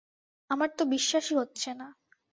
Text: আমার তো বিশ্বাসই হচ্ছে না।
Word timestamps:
আমার 0.49 0.69
তো 0.77 0.83
বিশ্বাসই 0.85 1.35
হচ্ছে 1.35 1.69
না। 1.73 1.87